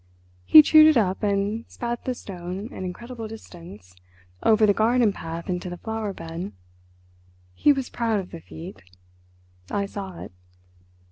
[0.45, 5.69] He chewed it up and spat the stone an incredible distance—over the garden path into
[5.69, 6.53] the flower bed.
[7.53, 8.81] He was proud of the feat.
[9.69, 10.31] I saw it.